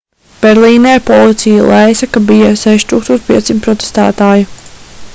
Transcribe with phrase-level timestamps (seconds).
[0.45, 4.53] berlīnē policija lēsa ka bija 6500 protestētāju